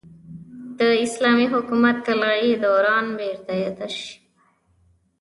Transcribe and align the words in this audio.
د 0.79 0.81
اسلامي 1.05 1.47
حکومت 1.53 1.95
طلايي 2.05 2.51
دوران 2.63 3.05
بېرته 3.19 3.51
اعاده 3.59 3.87
شي. 3.97 4.11